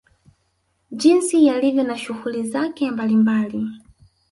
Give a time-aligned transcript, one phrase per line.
[0.91, 3.63] Jinsi yalivyo na shughuli zake mbali mbali